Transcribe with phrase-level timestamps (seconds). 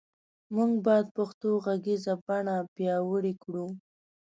[0.53, 3.65] مونږ باد پښتو غږیزه بڼه پیاوړی کړو